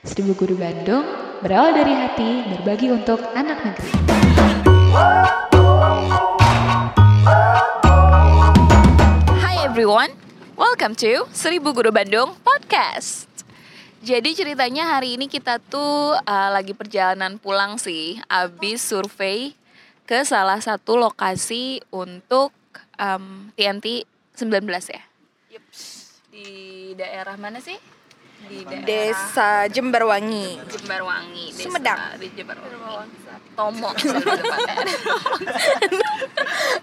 [0.00, 1.04] Seribu Guru Bandung
[1.44, 3.92] berawal dari hati berbagi untuk anak negeri.
[9.44, 10.16] Hi everyone,
[10.56, 13.28] welcome to Seribu Guru Bandung Podcast.
[14.00, 19.52] Jadi ceritanya hari ini kita tuh uh, lagi perjalanan pulang sih, abis survei
[20.08, 22.56] ke salah satu lokasi untuk
[22.96, 25.04] um, TNT 19 ya.
[26.32, 26.48] Di
[26.96, 27.99] daerah mana sih?
[28.50, 30.58] Di daerah Desa Jemberwangi.
[30.66, 31.54] Jemberwangi.
[31.54, 32.18] Desa Sumedang.
[32.18, 32.98] Di Jemberwangi.
[33.54, 33.94] Tomo.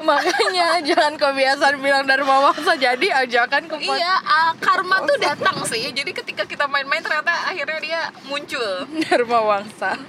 [0.08, 5.92] Makanya jangan kebiasaan bilang Dharma Wangsa jadi ajakan ke Iya, uh, karma tuh datang sih.
[5.92, 8.88] Jadi ketika kita main-main ternyata akhirnya dia muncul.
[9.04, 10.00] Dharma Wangsa.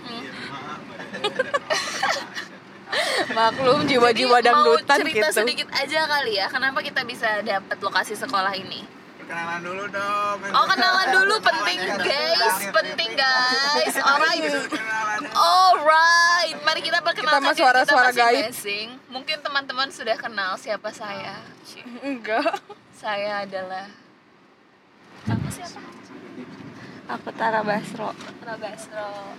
[3.34, 5.36] Maklum jiwa-jiwa dangdutan cerita gitu.
[5.42, 8.80] sedikit aja kali ya, kenapa kita bisa dapat lokasi sekolah ini?
[9.28, 10.38] Kenalan dulu dong.
[10.56, 13.94] Oh kenalan dulu penting guys, penting guys.
[14.00, 14.40] Alright,
[15.36, 16.56] alright.
[16.64, 18.48] Mari kita perkenalkan Kita suara-suara gaib.
[19.12, 21.44] Mungkin teman-teman sudah kenal siapa saya.
[22.00, 22.56] Enggak.
[22.96, 23.92] Saya adalah
[25.28, 25.76] Kamu siapa?
[27.08, 28.16] Aku Tara Basro.
[28.44, 29.36] Rabasro.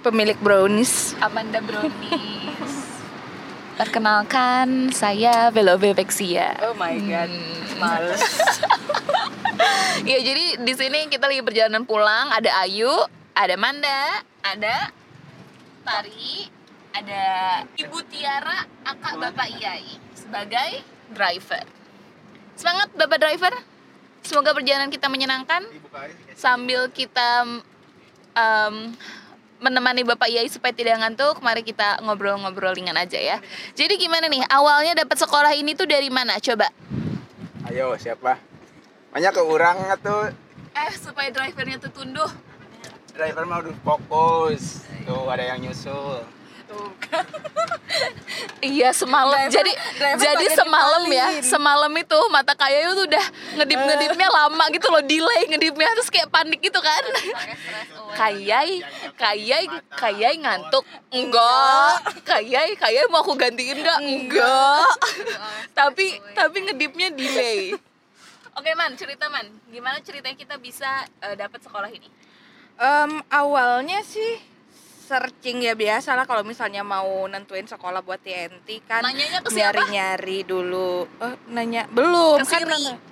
[0.00, 1.12] Pemilik brownies.
[1.20, 2.91] Amanda Brownies.
[3.82, 6.54] Perkenalkan, saya Velobevexia.
[6.62, 7.34] Oh my god.
[7.82, 8.22] Males.
[10.02, 12.30] Ya jadi di sini kita lagi perjalanan pulang.
[12.34, 12.90] Ada Ayu,
[13.34, 14.90] ada Manda, ada
[15.86, 16.50] Tari,
[16.90, 17.22] ada
[17.78, 20.82] Ibu Tiara, Akak Bapak Iyai sebagai
[21.14, 21.62] driver.
[22.58, 23.54] Semangat Bapak driver.
[24.26, 25.62] Semoga perjalanan kita menyenangkan
[26.34, 27.62] sambil kita
[28.34, 28.74] em,
[29.62, 31.38] menemani Bapak Iyai supaya tidak ngantuk.
[31.38, 33.38] Mari kita ngobrol-ngobrol ringan aja ya.
[33.78, 34.42] Jadi gimana nih?
[34.50, 36.36] Awalnya dapat sekolah ini tuh dari mana?
[36.42, 36.68] Coba.
[37.70, 38.42] Ayo siapa?
[39.14, 40.34] Banyak ke orang tuh
[40.72, 42.28] Eh supaya drivernya tuh tunduh.
[43.12, 44.88] driver mau fokus.
[45.04, 46.24] Tuh ada yang nyusul.
[48.62, 49.36] Iya semalam.
[49.36, 53.26] Driver- jadi driver jadi semalam ya, semalam itu mata kayu tuh udah
[53.58, 57.02] ngedip ngedipnya lama gitu loh, delay ngedipnya terus kayak panik gitu kan.
[58.14, 58.86] Kayai,
[59.18, 59.64] kayai,
[59.98, 60.86] kayai ngantuk.
[61.10, 62.22] Enggak.
[62.22, 63.98] Kayai, kayai mau aku gantiin enggak?
[63.98, 64.88] Enggak.
[65.78, 67.74] tapi tapi ngedipnya delay.
[68.58, 72.08] Oke man, cerita man, gimana ceritanya kita bisa eh, dapat sekolah ini?
[72.76, 74.51] Em, awalnya sih
[75.02, 79.02] searching ya biasa lah kalau misalnya mau nentuin sekolah buat TNT kan
[79.50, 81.04] nyari-nyari dulu.
[81.18, 82.46] Oh, nanya belum.
[82.46, 82.62] Kan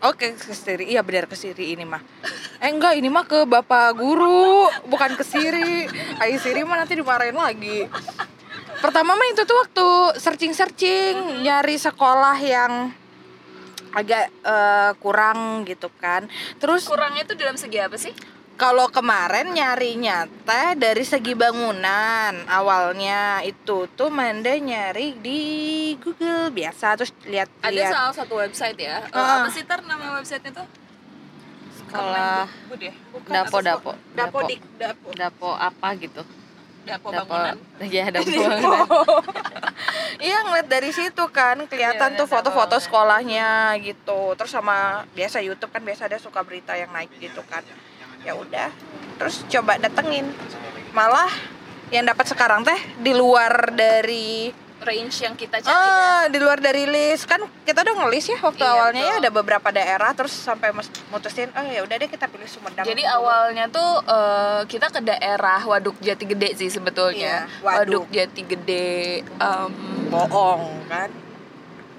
[0.06, 0.94] oke ke Siri.
[0.94, 2.00] Iya benar ke Siri ini mah.
[2.62, 5.90] Eh enggak ini mah ke bapak guru bukan ke Siri.
[6.22, 7.90] Ayo Siri mah nanti dimarahin lagi.
[8.80, 9.88] Pertama mah itu tuh waktu
[10.22, 12.94] searching searching nyari sekolah yang
[13.90, 16.30] agak eh, kurang gitu kan.
[16.62, 18.14] Terus Kurangnya tuh dalam segi apa sih?
[18.60, 25.40] Kalau kemarin nyarinya teh dari segi bangunan awalnya itu tuh Manda nyari di
[25.96, 29.00] Google biasa terus lihat Ada lihat salah satu website ya.
[29.10, 29.40] Ah.
[29.40, 30.68] apa sih ter nama websitenya tuh?
[31.80, 32.46] sekolah
[32.78, 32.92] ya?
[33.26, 35.08] Dapo dapo Dapo dik dapo.
[35.10, 36.20] dapo apa gitu
[36.80, 37.56] Dapo bangunan.
[37.82, 38.86] ya dapo bangunan
[40.20, 45.72] iya ngeliat dari situ kan kelihatan Iya, tuh foto-foto sekolahnya gitu terus sama biasa YouTube
[45.72, 47.64] kan biasa ada suka berita yang naik gitu kan
[48.20, 48.68] ya udah
[49.16, 50.28] terus coba datengin
[50.90, 51.30] malah
[51.88, 55.76] yang dapat sekarang teh di luar dari Range yang kita cari ya.
[55.76, 57.36] ah di luar dari list kan
[57.68, 60.72] kita udah ngelis ya waktu Iya, awalnya ya ada beberapa daerah terus sampai
[61.12, 65.04] mutusin oh ya udah deh kita pilih Sumedang Jadi dulu." awalnya tuh eh, kita ke
[65.04, 67.44] daerah Waduk Jati Gede sih sebetulnya.
[67.44, 68.08] Iya, Waduk.
[68.08, 69.20] Jati Gede.
[69.20, 69.70] em,
[70.08, 71.12] bohong kan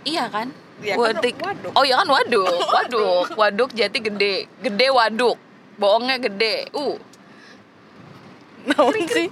[0.01, 0.49] iya kan?
[0.81, 1.77] Iya kan, waduk.
[1.77, 2.49] Oh iya kan waduk.
[2.81, 3.25] Waduk.
[3.37, 4.49] Waduk Jati Gede.
[4.57, 5.37] Gede waduk.
[5.75, 6.67] Bohongnya gede.
[6.73, 6.97] Uh.
[8.61, 9.25] naon sih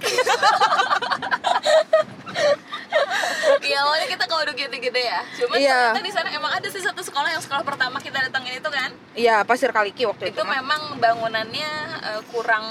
[3.60, 5.22] Iya awalnya kita ke Waduk Jati Gede ya.
[5.38, 5.94] Cuman Iya.
[5.94, 8.90] ternyata di sana emang ada sih satu sekolah yang sekolah pertama kita datangin itu kan.
[9.14, 10.58] iya pasir kaliki waktu itu itu, mah.
[10.58, 11.70] memang bangunannya
[12.02, 12.64] eh, kurang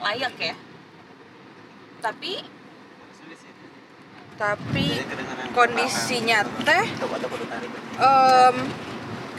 [0.00, 0.54] layak ya
[2.00, 2.40] tapi
[4.34, 4.86] tapi
[5.52, 6.84] kondisinya teh
[8.00, 8.56] em,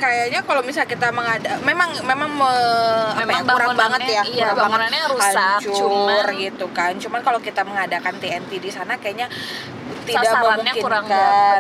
[0.02, 4.24] kayaknya kalau misalnya kita mengada memang memang me- Memang ya, kurang banget ya.
[4.26, 6.92] iya, kurang bangunannya rusak, hancur cuman- gitu kan.
[6.98, 9.30] Cuman kalau kita mengadakan TNT di sana kayaknya
[10.02, 11.06] tidak sasarannya kurang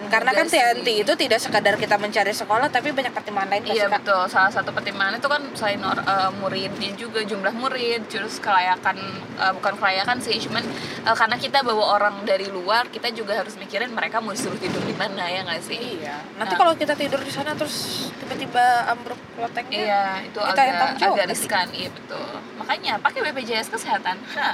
[0.08, 0.96] karena kan TNT sih.
[1.02, 4.02] itu tidak sekadar kita mencari sekolah tapi banyak pertimbangan lain Iya Kak.
[4.02, 4.22] betul.
[4.28, 8.98] Salah satu pertimbangan itu kan selain or- eh, muridnya juga jumlah murid, terus kelayakan
[9.38, 10.64] eh, bukan kelayakan sih, cuman
[11.02, 14.82] eh, karena kita bawa orang dari luar, kita juga harus mikirin mereka mau disuruh tidur
[14.82, 15.80] di mana ya nggak sih?
[16.00, 16.18] Iya.
[16.36, 16.60] Nanti Nah.
[16.60, 17.76] kalau kita tidur di sana terus
[18.18, 19.80] tiba-tiba ambruk lotengnya.
[19.80, 22.28] Iya, itu Kita agak agak riskan, iya betul.
[22.58, 24.18] Makanya pakai BPJS kesehatan.
[24.34, 24.50] Ha.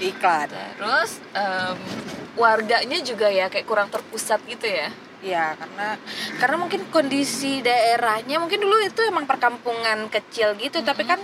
[0.00, 0.48] Iklan.
[0.78, 1.76] Terus em,
[2.34, 4.88] warganya juga ya kayak kurang terpusat gitu ya.
[5.18, 5.98] Iya, karena
[6.38, 11.18] karena mungkin kondisi daerahnya mungkin dulu itu emang perkampungan kecil gitu, tapi kan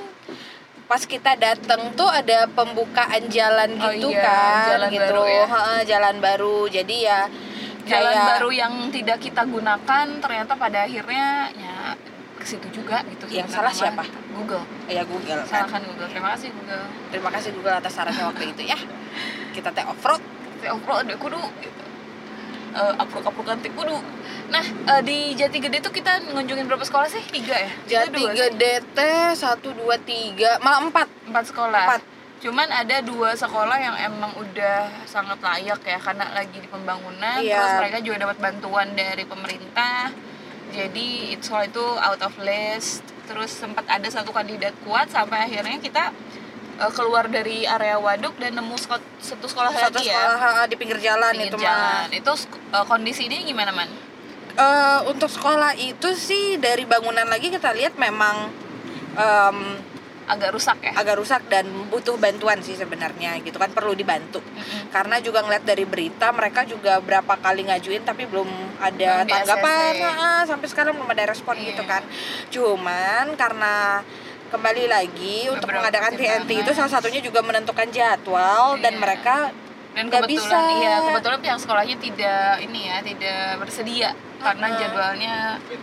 [0.85, 5.03] pas kita datang tuh ada pembukaan jalan Oh gitu iya, kan, jalan gitu.
[5.07, 5.45] baru ya.
[5.47, 6.59] Heeh, jalan baru.
[6.69, 7.21] Jadi ya
[7.85, 11.64] Jalan kayak- baru yang tidak kita gunakan ternyata pada akhirnya ya
[12.45, 13.25] ke situ juga gitu.
[13.33, 14.05] Yang sebenarnya salah siapa?
[14.37, 14.65] Google.
[14.87, 15.65] ya Google kan.
[15.65, 16.09] Salahkan Google.
[16.13, 16.85] Terima kasih Google.
[17.09, 18.79] Terima kasih Google atas sarannya waktu itu ya.
[19.57, 20.21] Kita teh off road.
[20.61, 21.83] Kayak off deh kudu gitu.
[22.75, 23.97] Eh, aprok-aprokan teh kudu.
[24.51, 27.23] Nah, eh, di Jati Gede tuh kita ngunjungin berapa sekolah sih?
[27.33, 27.71] Tiga ya?
[27.87, 28.23] Jati?
[28.35, 31.09] Gede teh satu dua tiga malah empat.
[31.25, 32.03] empat sekolah Empat.
[32.45, 37.57] cuman ada dua sekolah yang emang udah sangat layak ya karena lagi di pembangunan Iya.
[37.57, 40.13] terus mereka juga dapat bantuan dari pemerintah
[40.75, 45.79] jadi itu soal itu out of list terus sempat ada satu kandidat kuat sampai akhirnya
[45.79, 46.11] kita
[46.77, 50.75] eh, keluar dari area waduk dan nemu sko- satu sekolah Satu lagi sekolah ya di
[50.75, 51.65] pinggir jalan Pinggir itu mah.
[51.65, 52.07] jalan.
[52.13, 53.87] itu sk- eh, kondisi ini gimana man
[54.55, 58.55] Eh, untuk sekolah itu sih dari bangunan lagi kita lihat memang
[59.13, 59.59] em,
[60.25, 64.89] agak rusak ya agak rusak dan butuh bantuan sih sebenarnya gitu kan perlu dibantu Mm-mm.
[64.89, 68.49] karena juga ngeliat dari berita mereka juga berapa kali ngajuin tapi belum
[68.81, 69.93] ada Belum tanggapan.
[70.01, 71.67] Nah, sampai sekarang belum ada respon Iya.
[71.71, 72.03] gitu kan
[72.49, 74.01] cuman karena
[74.49, 79.03] kembali lagi untuk Beberapa mengadakan TNT itu salah satunya juga menentukan jadwal dan Iya.
[79.03, 79.35] mereka
[79.95, 80.59] dan nggak kebetulan bisa.
[80.75, 84.11] iya kebetulan pihak sekolahnya tidak ini ya tidak bersedia
[84.43, 85.35] karena jadwalnya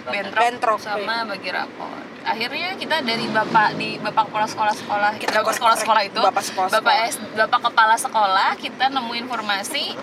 [0.03, 5.41] bentrok, Bentrok, sama bagi rapor akhirnya kita dari bapak di bapak kepala sekolah sekolah Kita
[5.41, 7.09] bapak sekolah sekolah itu Bapak sekolah bapak sekolah.
[7.09, 9.97] S, bapak kepala sekolah kita nemu informasi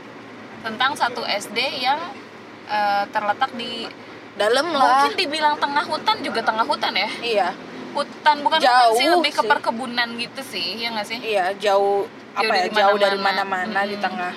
[0.61, 2.00] tentang satu SD yang
[2.67, 3.87] eh, terletak di
[4.35, 5.06] dalam lah.
[5.06, 7.11] mungkin dibilang tengah hutan juga tengah hutan ya?
[7.20, 7.49] Iya.
[7.91, 11.19] Hutan bukan hutan sih Jauh lebih ke perkebunan gitu sih ya nggak sih?
[11.19, 13.67] Iya jauh apa ya dari jauh dari mana-mana.
[13.67, 14.35] mana-mana di tengah.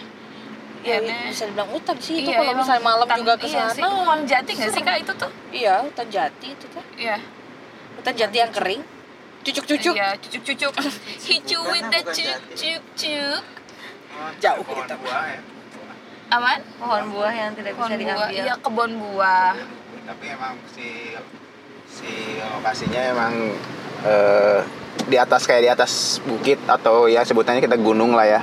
[0.82, 1.30] Iya, ya, deh.
[1.30, 3.86] bisa dibilang hutan sih itu Iya, kalau misalnya malam hutan- juga ke iya sih, sana.
[3.88, 5.32] Pohon jati nggak sih kak itu tuh?
[5.52, 6.84] Iya hutan jati itu tuh.
[6.96, 7.18] Iya.
[7.94, 8.82] Hutan jati yang kering
[9.42, 10.74] cucuk-cucuk Iya, cucuk-cucuk.
[11.28, 13.42] Hicu with the cucuk-cucuk.
[14.38, 14.96] Jauh Pohon kita.
[14.96, 15.40] buah ya.
[16.32, 16.60] Aman?
[16.78, 18.30] pohon buah yang tidak Pohon bisa buah.
[18.30, 19.52] diambil Iya, kebun buah.
[20.04, 20.88] Tapi emang si
[21.86, 23.34] si lokasinya emang
[24.04, 24.60] eh,
[25.04, 25.92] di atas kayak di atas
[26.22, 28.42] bukit atau ya sebutannya kita gunung lah ya.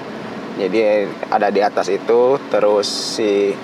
[0.58, 0.82] Jadi
[1.30, 3.54] ada di atas itu terus si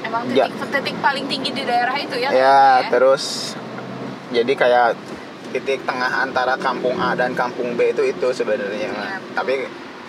[0.00, 2.30] Emang Ja- titik, titik paling tinggi di daerah itu ya?
[2.30, 2.38] ya
[2.78, 3.52] kayaknya terus
[4.28, 4.88] jadi kayak
[5.48, 9.32] titik tengah antara kampung A dan kampung B itu itu sebenarnya Iya, betul.
[9.32, 9.52] tapi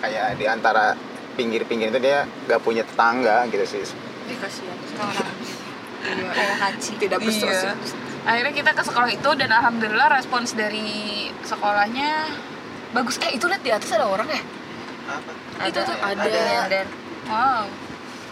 [0.00, 0.92] kayak di antara
[1.32, 3.84] pinggir-pinggir itu dia gak punya tetangga gitu sih
[4.28, 4.76] dikasihan
[6.30, 7.26] kayak haji tidak Iya.
[7.26, 7.76] bersosial
[8.20, 12.28] Akhirnya kita ke sekolah itu dan alhamdulillah respons dari sekolahnya
[12.92, 13.16] bagus.
[13.24, 14.44] Eh, itu lihat di atas ada orang ya?
[15.64, 16.20] Itu tuh ada.
[16.20, 16.84] nyender
[17.24, 17.64] Wow.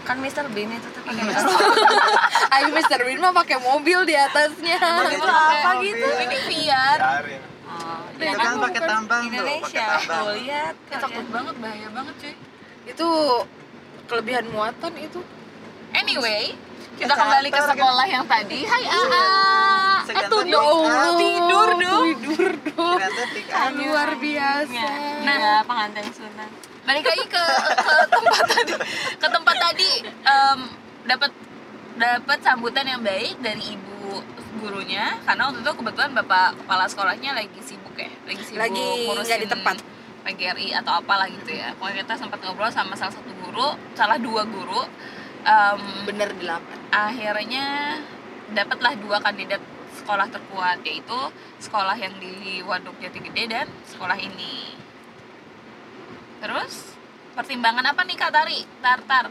[0.08, 0.49] Kan Mr.
[0.49, 1.20] Bean itu tuh pakai
[2.56, 2.99] Ayo Mr.
[3.05, 4.81] Bean mah pakai mobil di atasnya
[5.12, 6.06] Itu apa gitu?
[6.08, 6.99] Ini VR.
[6.99, 8.44] oh, Iya ya kan?
[8.49, 12.34] kan pakai tambang Indonesia tuh lihat Ini takut banget, bahaya banget cuy.
[12.88, 13.08] itu
[14.08, 15.20] kelebihan muatan itu
[15.88, 16.52] Anyway,
[16.96, 18.60] kita Ke kembali ke sekolah yang tadi.
[18.60, 20.05] Hai Aa.
[20.05, 21.16] Eh tuh dong, kantor.
[21.16, 22.05] tidur dong.
[22.06, 22.96] tidur dong
[23.78, 24.84] luar biasa
[25.20, 25.60] nah Nah.
[25.64, 26.50] pengantin sunat
[26.88, 27.44] Balik lagi ke
[27.84, 28.72] ke tempat tadi.
[29.20, 30.58] Ke tempat tadi em,
[31.05, 31.31] dapat
[31.98, 34.24] dapat sambutan yang baik dari ibu
[34.58, 39.44] gurunya karena waktu itu kebetulan bapak kepala sekolahnya lagi sibuk ya lagi sibuk Lagi ngurusin
[39.44, 39.77] di tempat.
[40.19, 44.44] PGRI atau apalah gitu ya pokoknya kita sempat ngobrol sama salah satu guru salah dua
[44.44, 44.84] guru
[45.48, 47.96] Em, bener delapan akhirnya
[48.53, 49.63] dapatlah dua kandidat
[49.96, 51.20] sekolah terkuat yaitu
[51.63, 54.77] sekolah yang di Waduk Jati Gede dan sekolah ini.
[56.39, 56.75] Terus
[57.35, 58.59] pertimbangan apa nih Kak Tari?
[58.79, 59.27] Tartar.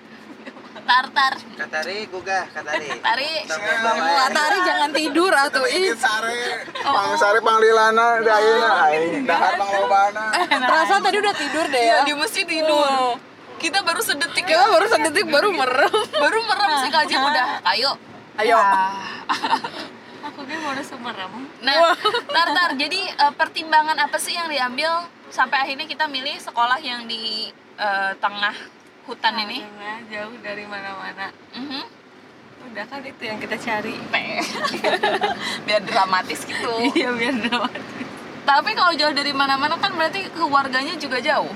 [0.88, 1.34] Tartar.
[1.36, 2.88] Katari gugah, Katari.
[3.02, 3.32] Tari.
[4.24, 10.26] Latari jangan tidur atau ih sare pang sare panglilana dayana aing dahar panglobana
[10.70, 13.20] perasaan tadi udah tidur deh ya Ya di masjid tidur.
[13.58, 15.92] Kita baru sedetik kita baru sedetik baru merem
[16.24, 17.46] baru merem sih Kak Jim udah.
[17.74, 17.92] Ayo.
[18.38, 18.58] ayo
[20.28, 21.32] aku gue mau semerem
[21.66, 21.98] Nah,
[22.30, 22.78] Tartar.
[22.78, 28.12] Jadi eh, pertimbangan apa sih yang diambil sampai akhirnya kita milih sekolah yang di eh,
[28.17, 28.55] tengah
[29.05, 31.31] hutan ini Karena jauh dari mana-mana.
[31.53, 31.84] Mhm.
[32.67, 33.96] Udah kan itu yang kita cari.
[35.65, 37.84] biar dramatis gitu Iya biar dramatis.
[38.43, 41.51] tapi kalau jauh dari mana-mana kan berarti keluarganya juga jauh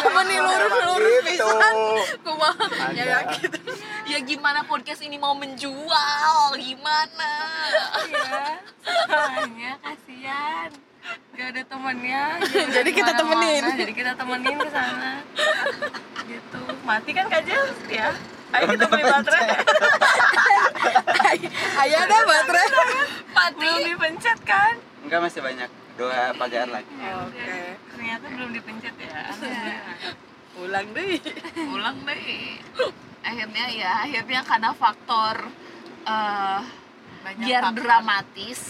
[0.07, 1.45] Meni lurus-lurus Gitu.
[1.45, 1.77] pisan
[2.25, 3.03] kumaha Ada.
[3.05, 3.59] ya gitu
[4.09, 7.33] ya gimana podcast ini mau menjual gimana
[8.09, 8.57] ya,
[9.05, 10.71] soalnya kasihan.
[11.33, 12.23] Gak ada temennya.
[12.77, 13.65] Jadi kita temenin.
[13.77, 15.13] Jadi kita temenin ke sana.
[16.31, 16.61] gitu.
[16.83, 17.65] Mati kan Kajel?
[17.87, 18.09] Ya.
[18.51, 19.49] Ayo kita beli baterai.
[21.83, 22.67] ayah ada baterai
[23.59, 24.75] Belum dipencet kan?
[25.03, 25.71] Enggak masih banyak.
[25.97, 26.93] Dua pagar lagi.
[26.93, 27.57] oke
[27.91, 29.21] Ternyata belum dipencet ya.
[30.57, 31.21] ulang deh
[31.69, 32.25] ulang deh
[33.21, 35.53] akhirnya ya akhirnya karena faktor
[36.05, 36.61] eh,
[37.21, 37.77] Banyak biar faktor.
[37.77, 38.61] dramatis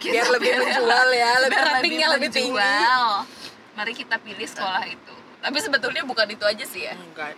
[0.00, 2.56] biar lebih menjual ya lebih biar ratingnya lebih tinggi.
[2.56, 3.06] menjual.
[3.76, 5.14] mari kita pilih sekolah itu.
[5.40, 6.94] Tapi sebetulnya bukan itu aja sih ya.
[6.96, 7.36] Enggak.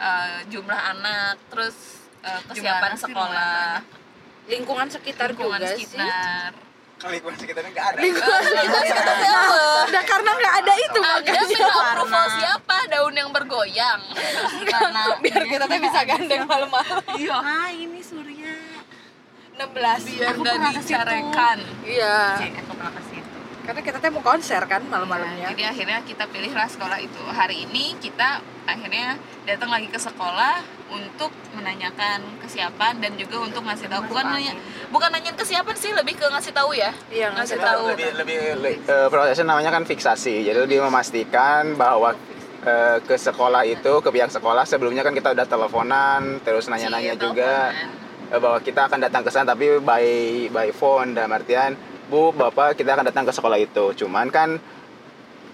[0.00, 3.84] Eh, jumlah anak terus eh, kesiapan sih sekolah.
[4.50, 5.86] lingkungan sekitar lingkungan juga sih.
[5.88, 6.52] sekitar.
[7.00, 7.98] Lingkungan sekitarnya nggak ada.
[8.04, 9.16] lingkungan sekitar
[9.80, 12.76] apa nah, karena nggak ada itu minta approval siapa?
[12.92, 14.00] Daun yang bergoyang.
[14.68, 17.00] Karena biar kita tuh bisa gandeng malam-malam.
[17.16, 17.36] Iya.
[17.40, 18.29] Ah ini Surya.
[19.62, 20.80] 16 biar nggak situ.
[20.88, 23.38] dicarekan iya Cek, aku pernah ke situ.
[23.60, 27.20] karena kita mau konser kan Ya, malam-malamnya jadi akhirnya kita pilihlah sekolah itu.
[27.22, 29.14] Hari ini kita akhirnya
[29.44, 34.52] datang lagi ke sekolah untuk menanyakan kesiapan dan juga untuk ngasih tahu bukan nanya
[34.88, 36.90] bukan nanya kesiapan sih lebih ke ngasih tahu ya.
[37.08, 37.82] Iya, ngasih ngasih tahu.
[37.90, 42.16] lebih lebih le- eh, prosesnya namanya kan fiksasi jadi lebih memastikan bahwa
[42.60, 47.20] eh, ke sekolah itu ke pihak sekolah sebelumnya kan kita udah teleponan terus nanya-nanya Iya,
[47.20, 48.08] juga teleponan.
[48.30, 50.06] Eh, bahwa kita akan datang ke sana tapi by
[50.54, 51.74] by phone dalam artian
[52.10, 53.94] bu bapak kita akan datang ke sekolah itu.
[53.94, 54.58] Cuman kan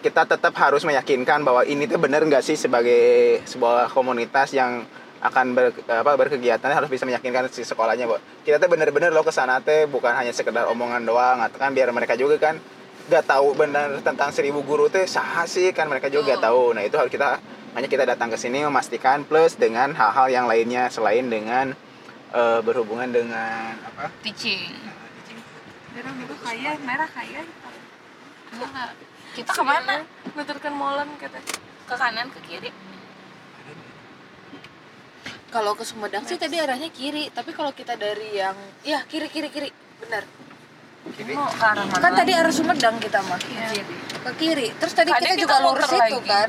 [0.00, 4.86] kita tetap harus meyakinkan bahwa ini tuh benar nggak sih sebagai sebuah komunitas yang
[5.18, 9.32] akan ber, apa, berkegiatan harus bisa meyakinkan si sekolahnya bahwa kita tuh bener-bener lo ke
[9.32, 12.60] sana teh bukan hanya sekedar omongan doang atau kan biar mereka juga kan
[13.06, 16.76] nggak tahu benar tentang seribu guru teh sah sih kan mereka juga nggak tahu.
[16.76, 17.40] Nah itu harus kita
[17.76, 21.72] hanya kita datang ke sini memastikan plus dengan hal-hal yang lainnya selain dengan
[22.36, 24.76] eh, berhubungan dengan apa Teaching.
[25.96, 27.40] Merah merah kaya, merah kaya.
[28.52, 28.90] Enggak.
[29.32, 30.04] Kita ke mana?
[30.36, 31.40] Nuturkan molen kata.
[31.88, 32.70] Ke kanan, ke kiri.
[35.46, 38.52] kalau ke Sumedang sih tadi arahnya kiri tapi kalau kita dari yang
[38.84, 39.68] ya kiri kiri kiri
[40.04, 40.28] benar
[41.16, 41.32] Kiri.
[41.38, 42.02] Mau ke arah mana?
[42.02, 43.80] kan tadi arah Sumedang kita mah Kiri.
[44.26, 46.48] ke kiri terus tadi Tadi kita, kita juga lurus itu kan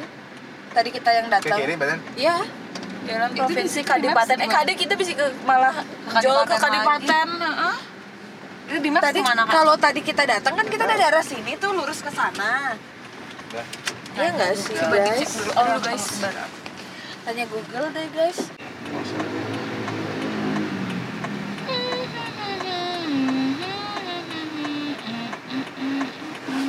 [0.76, 2.36] tadi kita yang ke datang kiri badan ya
[3.08, 4.36] Jalan provinsi di- di Kadipaten.
[4.38, 5.76] Eh, Kade kita bisa ke malah
[6.20, 7.28] jauh ke Kadipaten.
[8.68, 12.12] Itu di tadi kalau tadi kita datang kan kita dari arah sini tuh lurus ke
[12.12, 12.76] sana
[14.18, 15.32] Iya nggak sih guys?
[15.56, 16.06] Oh, guys.
[17.24, 18.52] Tanya Google deh guys.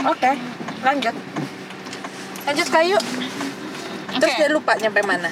[0.07, 0.33] Oke,
[0.87, 1.15] lanjut.
[2.47, 2.99] Lanjut kayu.
[4.09, 4.39] Terus Oke.
[4.39, 5.31] jangan lupa nyampe mana?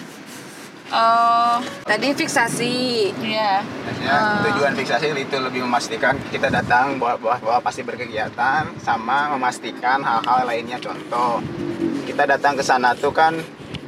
[0.87, 2.75] Oh, Tadi fiksasi.
[3.19, 3.59] iya.
[3.99, 9.99] Ya, tujuan fiksasi itu lebih memastikan kita datang bahwa, bahwa, bahwa pasti berkegiatan sama memastikan
[9.99, 10.79] hal-hal lainnya.
[10.79, 11.43] Contoh
[12.07, 13.35] kita datang ke sana tuh kan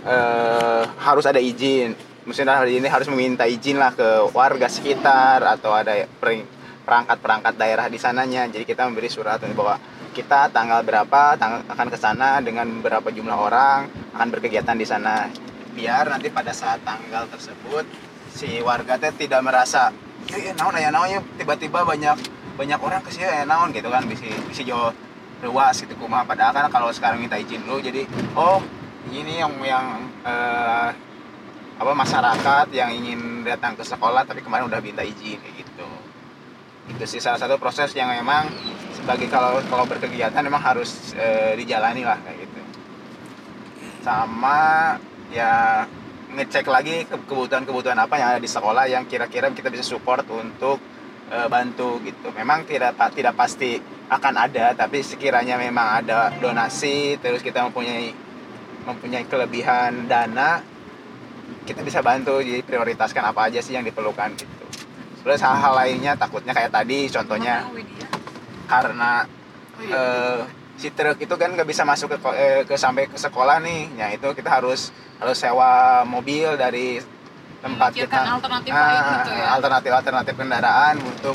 [0.02, 1.94] eh, harus ada izin.
[2.26, 6.44] Maksudnya hari ini harus meminta izin lah ke warga sekitar atau ada per-
[6.82, 8.50] perangkat-perangkat daerah di sananya.
[8.50, 9.78] Jadi kita memberi surat bahwa
[10.12, 13.86] kita tanggal berapa tang- akan ke sana dengan berapa jumlah orang
[14.18, 15.30] akan berkegiatan di sana
[15.74, 17.84] biar nanti pada saat tanggal tersebut
[18.32, 19.90] si warga teh tidak merasa
[20.30, 21.20] eh naon aya naon ya.
[21.40, 22.16] Tiba-tiba banyak
[22.58, 24.92] banyak orang ke sini aya naon gitu kan bisa bisa jauh
[25.42, 26.26] luas gitu kumaha.
[26.26, 28.62] Padahal kan kalau sekarang minta izin dulu jadi oh
[29.08, 29.86] ini yang yang
[30.26, 30.88] eh,
[31.78, 35.88] apa masyarakat yang ingin datang ke sekolah tapi kemarin udah minta izin kayak gitu.
[36.88, 38.50] Itu sih salah satu proses yang memang
[38.98, 42.60] sebagai kalau kalau berkegiatan memang harus eh, dijalani lah kayak gitu.
[44.02, 44.96] Sama
[45.32, 45.84] ya
[46.28, 50.78] ngecek lagi ke- kebutuhan-kebutuhan apa yang ada di sekolah yang kira-kira kita bisa support untuk
[51.28, 52.32] eh, bantu gitu.
[52.36, 58.12] Memang tidak tidak pasti akan ada, tapi sekiranya memang ada donasi, terus kita mempunyai
[58.88, 60.64] mempunyai kelebihan dana,
[61.68, 62.40] kita bisa bantu.
[62.40, 64.64] Jadi prioritaskan apa aja sih yang diperlukan gitu.
[65.18, 67.68] plus hal-hal lainnya takutnya kayak tadi contohnya
[68.64, 69.26] karena
[69.82, 70.40] eh,
[70.78, 74.06] si truk itu kan nggak bisa masuk ke, eh, ke sampai ke sekolah nih ya
[74.14, 77.02] itu kita harus harus sewa mobil dari
[77.58, 79.46] tempat kita alternatif lain gitu ya.
[79.50, 81.34] alternatif alternatif kendaraan untuk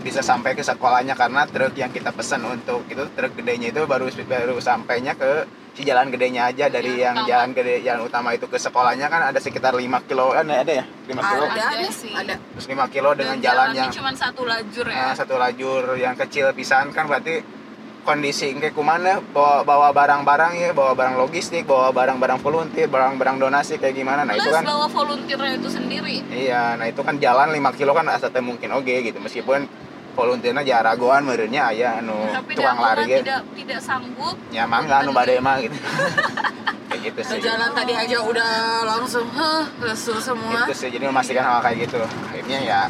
[0.00, 4.08] bisa sampai ke sekolahnya karena truk yang kita pesan untuk itu truk gedenya itu baru
[4.08, 7.28] baru sampainya ke si jalan gedenya aja dari Yang yang, utama.
[7.28, 10.84] jalan gede jalan utama itu ke sekolahnya kan ada sekitar 5 kilo kan ada ya
[10.84, 12.12] 5 kilo Ada, Ada ada, sih.
[12.12, 12.34] ada.
[12.36, 15.82] terus 5 kilo dengan Dan jalan jalannya yang cuma satu lajur ya Nah, satu lajur
[15.96, 17.59] yang kecil pisan kan berarti
[18.02, 23.76] kondisi kayak kumana bawa bawa barang-barang ya bawa barang logistik bawa barang-barang volunteer barang-barang donasi
[23.76, 24.24] kayak gimana.
[24.24, 26.16] Nah plus itu kan bawa volunteernya itu sendiri.
[26.32, 29.18] Iya nah itu kan jalan 5 kilo kan asa mungkin oke gitu.
[29.20, 29.68] Meskipun
[30.16, 34.36] volunteernya jaragoan merenya aya anu tapi tukang lari gitu tidak tidak sanggup.
[34.50, 35.76] Ya mangga anu bade mah gitu.
[36.90, 37.38] Kayak gitu Ke sih.
[37.38, 40.66] Jalan tadi aja udah langsung heh lesu semua.
[40.66, 42.02] itu sih jadi memastikan hal kayak gitu.
[42.02, 42.80] Akhirnya ya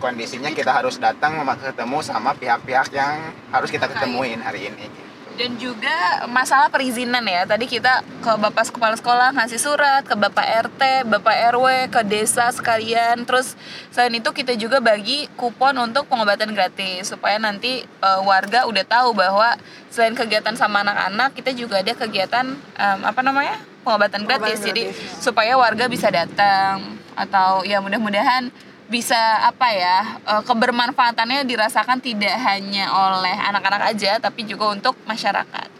[0.00, 5.08] kondisinya kita harus datang ketemu sama pihak-pihak yang harus kita ketemuin hari ini gitu.
[5.40, 5.96] dan juga
[6.28, 7.48] masalah perizinan ya.
[7.48, 12.52] Tadi kita ke bapak kepala sekolah ngasih surat ke bapak RT bapak RW ke desa
[12.52, 13.24] sekalian.
[13.24, 13.56] Terus
[13.88, 19.16] selain itu kita juga bagi kupon untuk pengobatan gratis supaya nanti eh, warga udah tahu
[19.16, 19.56] bahwa
[19.88, 22.44] selain kegiatan sama anak-anak kita juga ada kegiatan
[22.76, 23.56] em, apa namanya?
[23.80, 24.60] Pengobatan gratis.
[24.60, 24.92] Jadi
[25.24, 28.52] supaya warga bisa datang atau ya mudah-mudahan
[28.90, 35.70] bisa apa ya eh, kebermanfaatannya dirasakan tidak hanya oleh anak-anak aja tapi juga untuk masyarakat.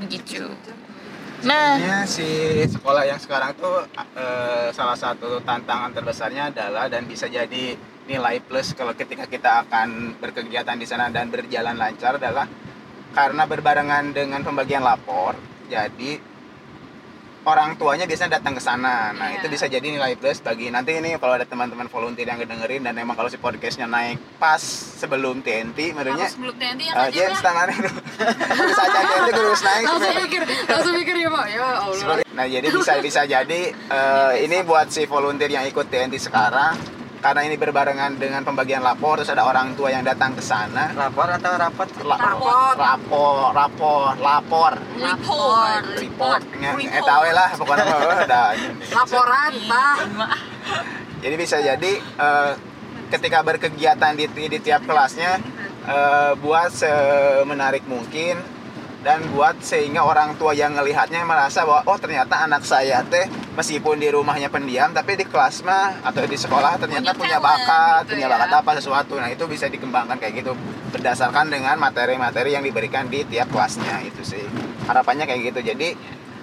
[0.00, 0.48] Begitu.
[1.44, 1.76] Nah.
[2.08, 2.24] Si
[2.72, 3.84] sekolah yang sekarang tuh
[4.16, 7.76] eh, salah satu tantangan terbesarnya adalah dan bisa jadi
[8.08, 12.48] nilai plus kalau ketika kita akan berkegiatan di sana dan berjalan lancar adalah
[13.12, 15.36] karena berbarengan dengan pembagian lapor.
[15.68, 16.33] Jadi
[17.44, 19.40] orang tuanya biasanya datang ke sana nah Iya.
[19.40, 22.96] itu bisa jadi nilai plus bagi nanti ini kalau ada teman-teman volunteer yang ngedengerin dan
[22.96, 24.60] emang kalau si podcastnya naik pas
[24.96, 27.76] sebelum TNT menurutnya harus belum TNT yang Uh, aja James lah tangannya.
[28.48, 29.84] Terus aja TNT terus naik.
[29.90, 31.46] Langsung mikir, langsung mikir ya pak.
[31.46, 32.16] Ya Allah.
[32.30, 36.74] Nah jadi bisa bisa jadi eh, ini buat si volunteer yang ikut TNT sekarang
[37.24, 41.24] karena ini berbarengan dengan pembagian lapor terus ada orang tua yang datang ke sana Lapor
[41.32, 41.88] atau rapat?
[42.04, 42.76] La- Rapor.
[42.76, 47.84] lapor lapor lapor report report yang eh tahu lah pokoknya
[48.28, 48.46] udah
[49.00, 49.96] Laporan, pak.
[51.24, 52.52] jadi bisa jadi eh,
[53.08, 55.40] ketika berkegiatan di, di tiap kelasnya
[55.88, 58.36] eh, buat semenarik mungkin
[59.04, 64.00] dan buat sehingga orang tua yang ngelihatnya merasa bahwa oh ternyata anak saya teh meskipun
[64.00, 68.02] di rumahnya pendiam tapi di kelas mah atau di sekolah ternyata Punya punya, talent bakat
[68.08, 68.32] gitu punya ya.
[68.32, 69.14] bakat apa sesuatu.
[69.20, 70.56] Nah itu bisa dikembangkan kayak gitu
[70.88, 74.42] berdasarkan dengan materi-materi yang diberikan di tiap kelasnya itu sih.
[74.88, 75.60] Harapannya kayak gitu.
[75.60, 75.92] Jadi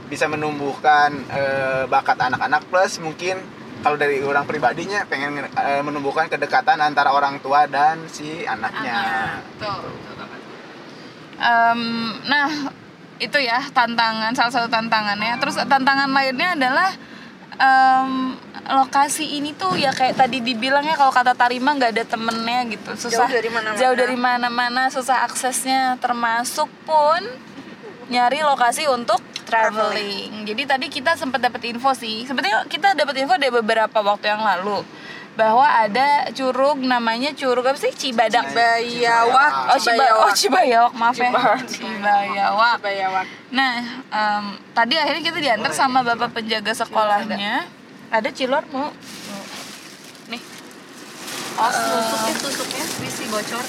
[0.06, 3.42] bisa menumbuhkan eh, bakat anak-anak plus mungkin
[3.82, 9.02] kalau dari orang pribadinya pengen eh, menumbuhkan kedekatan antara orang tua dan si anaknya.
[9.58, 10.11] Betul, betul
[11.42, 11.82] Em,
[12.30, 12.70] nah
[13.18, 15.42] itu ya tantangan salah satu tantangannya.
[15.42, 16.90] Terus tantangan lainnya adalah
[17.58, 18.38] em,
[18.72, 23.10] lokasi ini tuh ya kayak tadi dibilangnya kalau kata Tarima nggak ada temennya gitu.
[23.10, 23.78] Susah Jauh dari mana-mana.
[23.82, 25.98] jauh dari mana-mana susah aksesnya.
[25.98, 27.22] Termasuk pun
[28.12, 30.44] nyari lokasi untuk traveling.
[30.44, 32.28] Jadi tadi kita sempat dapat info sih.
[32.28, 34.84] Sebetulnya kita dapat info dari beberapa waktu yang lalu
[35.32, 38.52] bahwa ada curug namanya curug apa sih Cibadak.
[38.52, 39.72] Bayawak.
[39.72, 41.32] Oh Cibayawak, oh Cibayawak maaf ya.
[41.64, 42.78] Cibayawak.
[42.84, 43.26] Bayawak.
[43.56, 44.46] Nah, em,
[44.76, 47.64] tadi akhirnya kita diantar sama bapak penjaga sekolahnya.
[48.12, 48.92] Ada Cilor mau?
[50.28, 50.42] Nih.
[51.56, 53.66] Oh, tusuknya, tusuknya bisa bocor.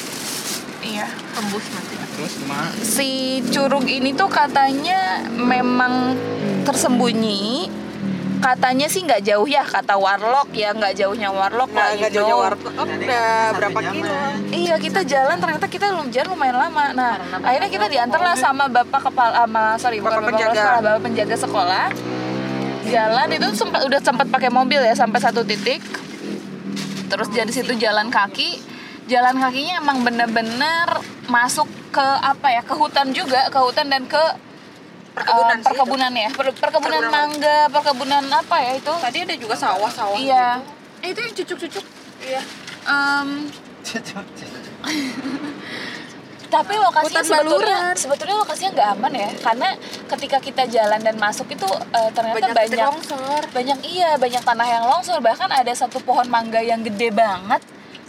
[0.83, 1.07] Iya.
[1.33, 1.95] Tembus nanti.
[2.13, 3.11] Terus cuma si
[3.49, 6.13] curug ini tuh katanya memang
[6.63, 7.71] tersembunyi
[8.43, 12.35] katanya sih nggak jauh ya kata warlock ya nggak jauhnya warlock Nggak, lah nggak jauhnya
[12.37, 12.75] warteg.
[12.75, 14.15] Oh, udah berapa kilo?
[14.51, 18.67] iya kita jalan ternyata kita belum jalan lumayan lama nah akhirnya kita diantar lah sama
[18.67, 20.59] bapak kepala sama sorry bukan Bapak bapak penjaga.
[20.59, 21.87] sekolah bapak penjaga sekolah
[22.83, 25.81] jalan itu sempat udah sempat pakai mobil ya sampai satu titik
[27.07, 28.59] terus dari situ jalan kaki
[29.13, 30.89] jalan kakinya emang bener-bener
[31.29, 34.25] masuk ke apa ya ke hutan juga ke hutan dan ke
[35.13, 36.29] Perkebunan sih perkebunan ya.
[36.33, 37.13] Per- perkebunan Perkebunan.
[37.13, 38.93] mangga perkebunan apa ya itu?
[38.97, 40.17] Tadi ada juga sawah-sawah.
[40.17, 40.57] iya.
[41.05, 41.85] Eh, itu yang cucuk-cucuk.
[42.25, 42.41] iya.
[42.89, 43.29] Em,
[46.49, 49.69] tapi lokasinya sebetulnya sebetulnya lokasinya nggak aman ya karena
[50.07, 53.43] ketika kita jalan dan masuk itu eh, ternyata Banyak banyak longsor.
[53.53, 55.21] banyak iya banyak tanah yang longsor.
[55.21, 57.61] Bahkan ada satu pohon mangga yang gede banget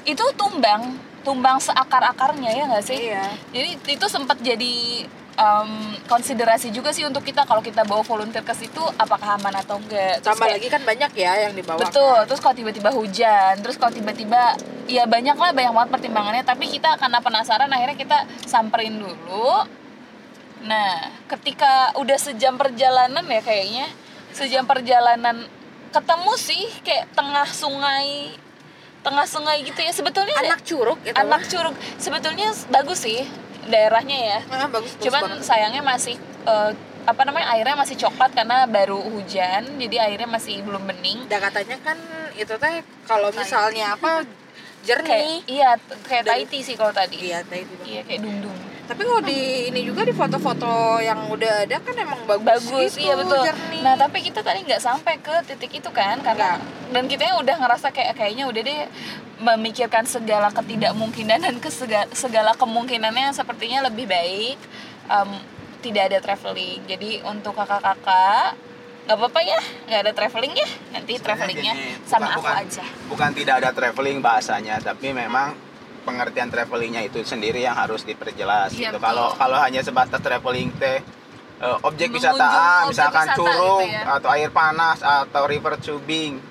[0.04, 3.24] itu tumbang tumbang seakar akarnya ya nggak sih Iya.
[3.50, 5.70] jadi itu sempat jadi em,
[6.06, 10.20] konsiderasi juga sih untuk kita kalau kita bawa volunteer ke situ apakah aman atau enggak.
[10.20, 11.80] Terus Tambah kayak- lagi kan banyak ya yang dibawa.
[11.80, 14.54] Betul, terus kalau tiba-tiba hujan, terus kalau tiba-tiba
[14.86, 19.66] ya banyak lah banyak banget pertimbangannya, tapi kita karena penasaran akhirnya kita samperin dulu.
[20.64, 20.92] Nah,
[21.28, 23.90] ketika udah sejam perjalanan ya kayaknya,
[24.30, 25.50] sejam perjalanan
[25.90, 28.38] ketemu sih kayak tengah sungai,
[29.04, 31.14] tengah sungai gitu ya sebetulnya Anak curug gitu.
[31.14, 33.28] anak curug sebetulnya bagus sih
[33.64, 34.40] daerahnya ya.
[34.50, 35.44] Ah, bagus, bagus Cuman banget.
[35.44, 36.72] sayangnya masih eh,
[37.04, 41.28] apa namanya airnya masih coklat karena baru hujan, jadi airnya masih belum bening.
[41.28, 41.96] Dan katanya kan
[42.34, 44.32] itu teh kalau misalnya apa kayak
[44.84, 45.40] jernih.
[45.46, 47.76] iya t- kayak Dari- Tahiti sih kalau tadi Iya, teh itu.
[47.84, 52.20] iya kayak dundung Tapi kalau di ini juga di foto-foto yang udah ada kan emang
[52.28, 53.40] bagus, bagus gitu, iya betul.
[53.42, 53.80] jernih.
[53.80, 56.60] nah tapi kita tadi nggak sampai ke titik itu kan karena
[56.92, 58.80] dan kita udah ngerasa kayak kayaknya udah deh
[59.40, 64.60] memikirkan segala ketidakmungkinan dan ke segala, segala kemungkinannya sepertinya lebih baik
[65.06, 65.30] em,
[65.80, 66.80] tidak ada traveling.
[66.84, 68.56] Jadi untuk kakak-kakak
[69.04, 72.84] nggak apa-apa ya nggak ada traveling ya nanti travelingnya Gini, sama bukan- aku bukan- aja.
[73.08, 75.56] Bukan tidak ada traveling bahasanya, tapi memang
[76.04, 79.00] pengertian travelingnya itu sendiri yang harus diperjelas Iya, gitu.
[79.00, 81.00] Kalau kalau hanya sebatas traveling teh
[81.60, 82.52] eh, objek wisata A,
[82.84, 84.04] objek misalkan wisata curug gitu ya.
[84.14, 86.44] atau air panas atau river tubing,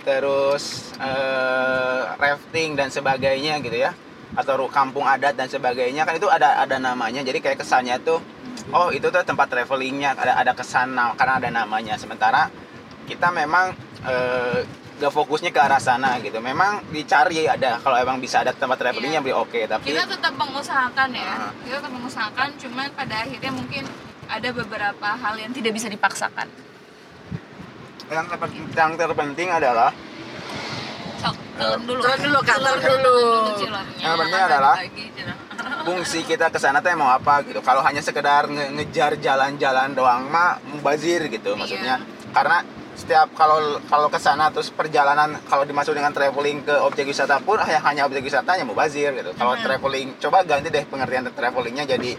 [0.00, 3.90] terus eh, rafting dan sebagainya gitu ya,
[4.32, 7.20] atau kampung adat dan sebagainya kan itu ada ada namanya.
[7.20, 8.22] Jadi kayak kesannya tuh,
[8.70, 11.98] oh itu tuh tempat travelingnya ada ada kesan na- karena ada namanya.
[11.98, 12.48] Sementara
[13.04, 13.74] kita memang
[14.06, 14.62] eh,
[15.00, 16.36] gak fokusnya ke arah sana gitu.
[16.38, 21.08] Memang dicari ada kalau emang bisa ada tempat travelingnya beli oke, tapi kita tetap mengusahakan
[21.10, 21.50] ya Ah.
[21.58, 23.84] kita tetap mengusahakan cuman pada akhirnya mungkin
[24.26, 26.46] ada beberapa hal yang tidak bisa dipaksakan
[28.06, 29.90] yang, terpen- yang terpenting adalah
[31.16, 32.00] Sok, telan dulu.
[32.00, 33.16] Telan dulu, Kak, telan dulu.
[33.98, 34.74] yang penting adalah
[35.86, 37.60] fungsi kita ke sana teh mau apa gitu.
[37.60, 42.00] Kalau hanya sekedar nge- ngejar jalan-jalan doang mah mubazir gitu maksudnya.
[42.30, 42.64] Karena
[43.00, 47.56] setiap kalau kalau ke sana terus perjalanan kalau dimasuk dengan traveling ke objek wisata pun
[47.56, 49.32] hanya hanya objek wisatanya mubazir gitu.
[49.34, 52.12] Kalau traveling coba ganti deh pengertian travelingnya jadi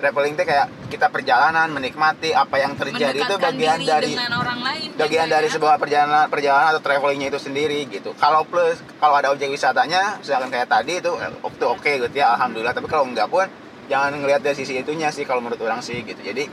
[0.00, 5.28] traveling teh kayak kita perjalanan menikmati apa yang terjadi itu bagian dari orang lain bagian
[5.28, 5.54] juga dari ya.
[5.60, 8.16] sebuah perjalanan perjalanan atau travelingnya itu sendiri gitu.
[8.16, 12.32] Kalau plus kalau ada objek wisatanya, misalkan kayak tadi itu eh, oke oke gitu ya,
[12.40, 12.72] alhamdulillah.
[12.72, 13.44] Tapi kalau enggak pun
[13.92, 16.18] jangan ngelihat dari sisi itunya sih kalau menurut orang sih gitu.
[16.24, 16.48] Jadi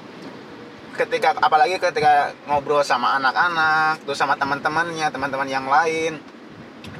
[0.98, 6.18] ketika apalagi ketika ngobrol sama anak-anak, terus sama teman-temannya, teman-teman yang lain,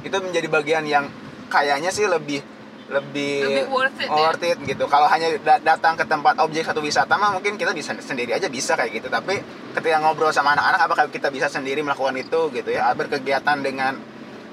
[0.00, 1.04] itu menjadi bagian yang
[1.50, 2.40] kayaknya sih lebih
[2.88, 4.16] lebih, Lebih worth it, ya?
[4.16, 4.84] worth it gitu.
[4.88, 8.48] Kalau hanya da- datang ke tempat objek satu wisata mah mungkin kita bisa sendiri aja
[8.48, 9.08] bisa kayak gitu.
[9.12, 9.36] Tapi
[9.76, 12.88] ketika ngobrol sama anak-anak apakah kita bisa sendiri melakukan itu gitu ya?
[12.96, 13.92] Berkegiatan dengan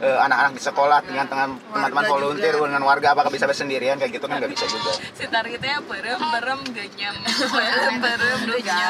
[0.03, 2.67] eh, anak-anak di sekolah dengan dengan teman-teman volunteer juga.
[2.67, 4.91] dengan warga apakah bisa bersendirian kayak gitu kan nggak bisa juga.
[5.17, 7.15] si targetnya berem berem genyam
[7.47, 8.84] berem berem genyam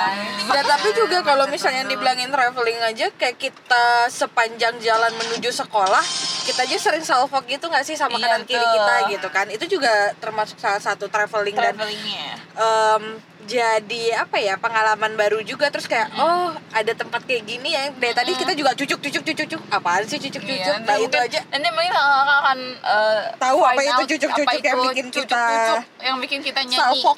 [0.45, 6.03] Dan tapi juga kalau misalnya dibilangin traveling aja kayak kita sepanjang jalan menuju sekolah
[6.45, 9.45] kita aja sering salvo gitu nggak sih sama Iya, kanan kiri kita gitu kan?
[9.49, 11.73] Itu juga termasuk salah satu traveling dan
[12.55, 13.03] em,
[13.45, 15.69] jadi apa ya pengalaman baru juga.
[15.69, 17.89] Terus kayak oh ada tempat kayak gini ya.
[17.89, 21.13] Dari tadi kita juga cucuk cucuk cucuk cucuk apaan sih cucuk cucuk Iya, nah itu
[21.15, 21.39] aja.
[21.47, 25.23] nanti mungkin kakak akan eh, Tahu apa itu out cucuk-cucuk apa yang itu bikin kita-
[25.29, 26.77] cucuk-cucuk, yang bikin kita nyanyi.
[26.81, 27.17] Salfok.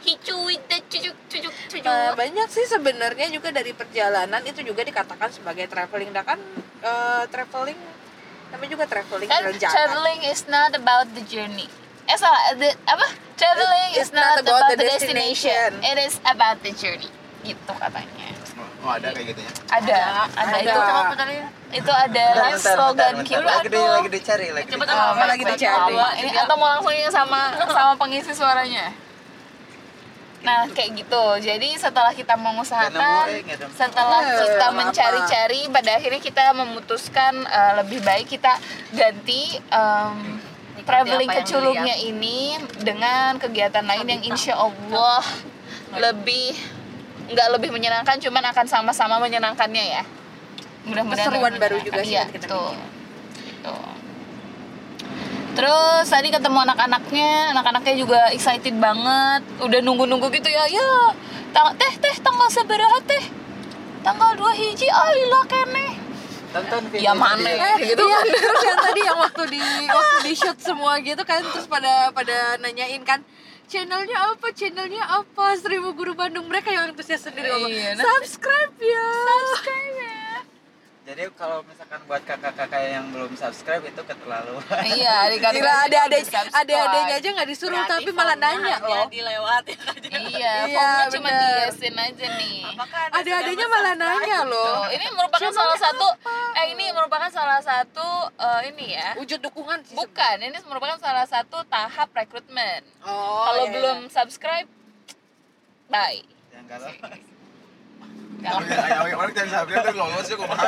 [0.00, 1.84] Hicu itu cucuk cucuk cucuk.
[1.84, 4.40] Nah, banyak sih sebenarnya juga dari perjalanan.
[4.42, 6.10] Itu juga dikatakan sebagai traveling.
[6.10, 6.38] Nah kan
[6.80, 7.78] eh, traveling
[8.48, 9.74] namanya juga traveling jalan-jalan.
[9.74, 11.66] traveling is not about the journey
[12.04, 15.80] eh salah the- apa traveling is It's not, about, the destination.
[15.80, 17.10] it is about the journey
[17.42, 18.32] gitu katanya
[18.84, 19.52] Oh ada kayak gitu ya.
[19.72, 20.00] ada
[20.36, 21.48] ada, itu Ada.
[21.72, 25.08] itu adalah slogan kita lagi di, lagi dicari lagi Coba dicari.
[25.08, 25.94] Apa lagi dicari?
[26.20, 28.92] Ini atau mau langsung ini sama sama pengisi suaranya.
[30.44, 31.24] Nah, kayak gitu.
[31.40, 38.04] Jadi setelah kita mengusahakan, eh, setelah Eh, kita mencari-cari, pada akhirnya kita memutuskan eh, lebih
[38.04, 38.52] baik kita
[38.92, 40.43] ganti em,
[40.84, 45.24] traveling ke yang Curugnya ini dengan kegiatan lain yang insya Allah
[45.96, 46.52] lebih
[47.24, 50.02] nggak lebih menyenangkan, cuman akan sama-sama menyenangkannya ya.
[50.84, 52.40] Mudah-mudahan Keseruan baru juga sih kita bikin.
[52.44, 52.62] Gitu.
[55.54, 60.66] Terus tadi ketemu anak-anaknya, anak-anaknya juga excited banget, udah nunggu-nunggu gitu ya.
[60.66, 61.14] Ya,
[61.54, 63.24] tang teh teh tanggal seberapa teh?
[64.04, 66.03] Tanggal 2 hiji ailah kene.
[66.54, 67.98] Tonton video Ya mana Eh, gitu.
[68.00, 68.24] Iya, kan.
[68.30, 72.36] terus yang tadi yang waktu di waktu di shoot semua gitu kan terus pada pada
[72.56, 73.20] nanyain kan
[73.64, 75.56] channelnya apa channelnya apa?
[75.56, 79.06] Seribu guru Bandung mereka yang antusias sendiri ngomong Iya, subscribe ya.
[79.18, 79.53] Subscribe
[81.44, 84.64] kalau misalkan buat kakak-kakak yang belum subscribe itu keterlaluan.
[84.96, 86.56] iya adik-adik Gila ada-ada belum subscribe.
[86.64, 89.04] ada-adanya aja nggak disuruh tapi malah nanya loh.
[89.12, 92.58] dilewat ya kan iya Iya, formnya cuma diyesin aja nih.
[92.64, 94.72] Apakah ada Ada-adanya malah nanya loh.
[94.72, 96.06] Tuh, ini merupakan salah satu
[96.56, 98.08] eh ini merupakan salah satu
[98.40, 99.08] eh, ini ya.
[99.20, 99.92] Wujud dukungan sih.
[100.00, 102.88] bukan ini merupakan salah satu tahap rekrutmen.
[103.04, 104.64] Oh, kalau iya, belum subscribe
[105.92, 106.24] bye.
[106.56, 106.88] Yang kalau
[108.44, 110.66] Ayo, lolos ya kumaha.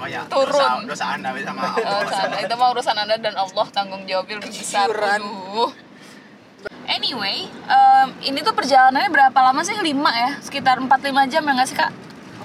[0.00, 0.22] Mah ya.
[0.30, 0.86] Turun.
[0.86, 1.76] Dosa, dosa Anda bisa maaf.
[1.76, 2.02] Oh,
[2.38, 4.88] itu mah urusan anda dan Allah tanggung jawabnya lebih besar.
[4.88, 5.70] Aduh.
[6.88, 9.72] Anyway, em, ini tuh perjalanannya berapa lama sih?
[9.72, 10.30] 5 ya?
[10.42, 11.92] Sekitar 4-5 jam ya nggak sih kak?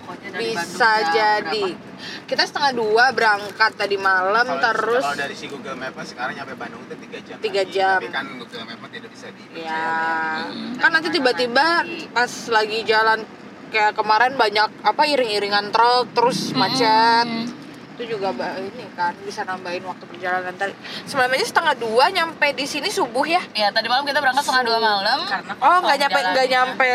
[0.06, 1.66] pokoknya dari Bisa jadi.
[2.30, 6.54] Kita setengah dua berangkat tadi malam Kalau- terus kalau dari si Google Maps sekarang nyampe
[6.54, 7.38] Bandung itu 3 jam.
[7.42, 7.74] Tiga lagi.
[7.74, 8.00] jam.
[8.02, 9.90] Tapi kan Google Maps tidak bisa di ya
[10.78, 11.66] kan nanti tiba-tiba
[12.14, 13.20] pas lagi jalan
[13.76, 17.52] kayak kemarin banyak apa iring-iringan truk terus macet Hmm.
[17.96, 20.72] itu juga ini kan bisa nambahin waktu perjalanan tadi
[21.04, 24.80] sebenarnya setengah dua nyampe di sini subuh ya Ya tadi malam kita berangkat setengah dua
[24.80, 25.20] malam.
[25.24, 26.56] karena oh nggak nyampe nggak jalannya.
[26.56, 26.92] nyampe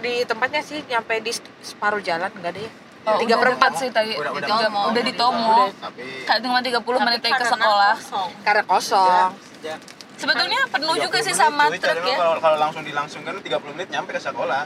[0.00, 2.70] di tempatnya sih nyampe di separuh jalan nggak ya
[3.04, 4.16] Oh, tiga udah perempat sih tadi.
[4.16, 4.80] Udah- udah Tiga- Tomo.
[4.88, 5.68] udah di Tomo.
[5.76, 7.94] Tapi Kayak cuma 30 Tapi menit lagi ke sekolah.
[7.94, 8.30] kosong.
[8.40, 9.78] karena kosong sejak
[10.14, 12.16] Sebetulnya penuh juga 30 sih sama truk ya.
[12.16, 14.64] Kalau kalau langsung dilangsungkan 30 menit nyampe ke sekolah.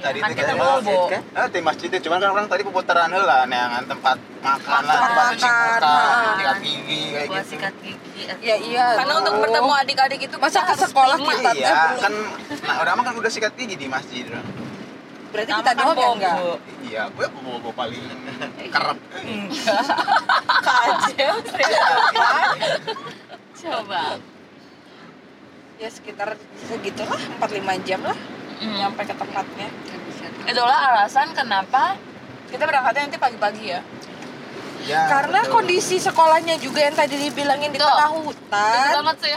[0.00, 0.96] Tadi kan kita bobo.
[1.06, 1.22] kan?
[1.32, 5.24] Ah, di masjid itu cuman kan orang tadi peputaran heula neangan tempat makan lah, tempat
[5.30, 6.32] cuci muka, ah.
[6.32, 7.42] sikat gigi kayak gitu.
[7.46, 11.50] sikat gigi ya iya Karena untuk bertemu adik-adik itu Masa ke sekolah kita?
[11.52, 12.12] Iya, kan
[12.64, 14.24] nah orang kan udah sikat gigi di masjid.
[15.30, 18.02] berarti kita doang ya enggak Iya, gue bobo paling
[18.66, 18.98] kerep.
[20.60, 21.36] Kajem,
[23.60, 24.18] Coba.
[25.76, 28.18] ya sekitar segitulah 4-5 jam lah
[28.60, 28.76] Hmm.
[28.76, 29.68] nyampe ke tempatnya
[30.42, 31.96] Itulah alasan kenapa
[32.46, 33.80] kita berangkatnya nanti pagi-pagi ya.
[34.82, 35.52] Ya, karena betul.
[35.54, 37.84] kondisi sekolahnya juga yang tadi dibilangin di Tuh.
[37.84, 39.36] tengah Betul hutan banget sih.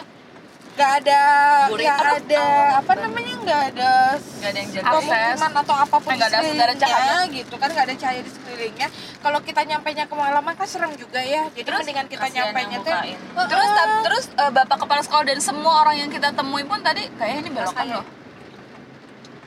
[0.74, 1.22] nggak ada
[1.70, 1.86] Gurih.
[1.86, 2.46] nggak ada
[2.82, 4.82] apa namanya nggak ada Gak ada yang akses.
[4.90, 6.98] pemukiman atau apa pun nggak ada- di nggak ada cahaya.
[6.98, 8.88] sekelilingnya gitu kan nggak ada cahaya di sekelilingnya
[9.22, 12.58] kalau kita nyampe nya kemalaman kan serem juga ya jadi Terus mendingan kita kasihan nyampe
[12.58, 13.18] yang nya bukain.
[13.22, 13.46] Heeh.
[13.46, 17.06] Terus ta- terus eh, bapak kepala sekolah dan semua orang yang kita temui pun tadi
[17.14, 18.06] kayaknya ini belokan loh.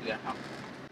[0.07, 0.17] Iya.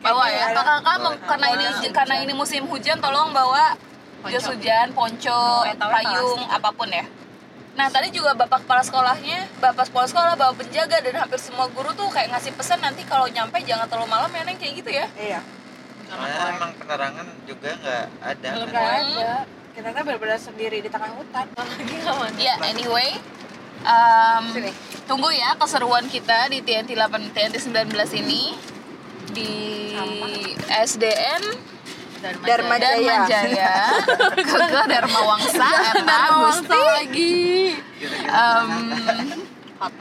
[0.00, 0.36] Bawa ya.
[0.44, 0.46] Iya.
[0.52, 3.78] Kakak-kakak mem- karena ini karena ini musim hujan tolong bawa
[4.24, 7.04] jas hujan, ponco, atau payung, apa pun ya.
[7.74, 11.90] Nah tadi juga bapak kepala sekolahnya, bapak kepala sekolah, bapak penjaga dan hampir semua guru
[11.92, 15.06] tuh kayak ngasih pesan nanti kalau nyampe jangan terlalu malam ya neng kayak gitu ya.
[15.16, 15.40] iya
[16.04, 18.78] soalnya emang penerangan juga nggak ada Belum kan.
[18.78, 18.92] ada.
[19.02, 19.32] nggak ada
[19.74, 21.46] kita tuh benar-benar sendiri di tengah hutan
[22.38, 23.18] Ya anyway,
[23.82, 24.70] um, Sini.
[25.04, 28.54] tunggu ya keseruan kita di TNT 8 TNT 19 ini
[29.34, 29.50] di
[30.70, 31.42] SDN
[32.24, 33.18] Dharma dan Jaya.
[33.28, 33.74] Jaya.
[34.48, 35.68] Ke Dharma Wangsa.
[35.92, 36.80] Eta Gusti.
[36.80, 37.44] lagi.
[38.24, 38.70] Em,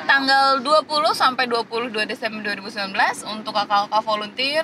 [0.08, 2.96] tanggal 20 sampai 22 Desember 2019
[3.28, 4.64] untuk kakak-kakak volunteer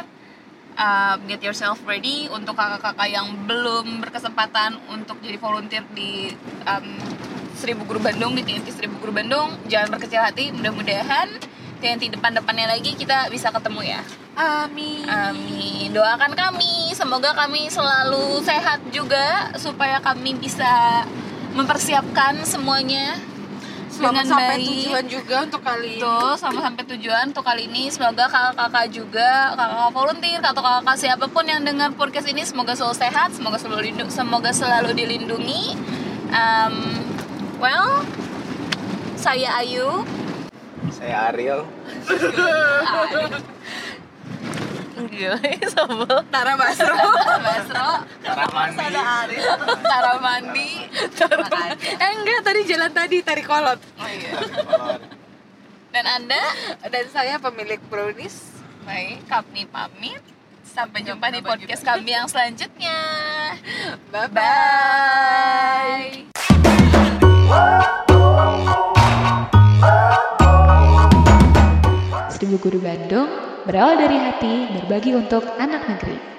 [0.79, 6.31] uh, get yourself ready untuk kakak-kakak yang belum berkesempatan untuk jadi volunteer di
[6.63, 6.87] um,
[7.59, 9.51] Seribu Guru Bandung di TNT Seribu Guru Bandung.
[9.67, 14.01] Jangan berkecil hati mudah-mudahan TNT depan-depannya lagi kita bisa ketemu ya
[14.39, 15.89] amin Amin.
[15.89, 21.01] Doakan kami, semoga kami selalu sehat juga supaya kami bisa
[21.57, 23.17] mempersiapkan semuanya
[23.89, 24.69] selamat dengan sampai baik.
[24.69, 29.29] tujuan juga untuk kali ini Tuh, sama sampai tujuan untuk kali ini semoga kakak-kakak juga,
[29.57, 33.91] kakak-kakak volunteer atau kakak siapa pun yang dengar podcast ini semoga selalu sehat, semoga selalu
[33.91, 35.73] lindung, semoga selalu dilindungi.
[36.29, 37.01] Um,
[37.57, 38.05] well,
[39.17, 40.05] saya Ayu.
[40.99, 41.63] Saya Ariel.
[44.99, 46.11] Gila, sebel.
[46.27, 46.91] Tara Basro
[47.39, 48.85] Basro, Ramandi.
[49.79, 50.71] Tara Mandi.
[51.95, 54.31] eh enggak tadi jalan tadi tarik kolot Oh iya.
[55.89, 56.43] Dan Anda?
[56.85, 58.51] dan saya pemilik brownies
[58.83, 60.19] Baik, kami pamit.
[60.65, 62.97] Sampai jumpa di podcast kami yang selanjutnya.
[64.11, 66.27] bye Bye.
[72.39, 73.27] Seribu Guru Bandung
[73.67, 76.38] berawal dari hati berbagi untuk anak negeri.